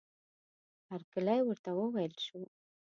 هرکلی 0.89 1.39
ورته 1.43 1.69
وویل 1.73 2.13
شو. 2.25 2.39